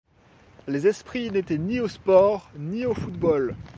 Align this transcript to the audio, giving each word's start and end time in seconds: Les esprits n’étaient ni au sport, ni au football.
Les 0.67 0.87
esprits 0.87 1.29
n’étaient 1.29 1.59
ni 1.59 1.79
au 1.79 1.87
sport, 1.87 2.49
ni 2.57 2.87
au 2.87 2.95
football. 2.95 3.55